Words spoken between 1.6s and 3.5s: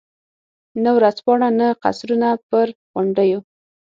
قصرونه پر غونډیو.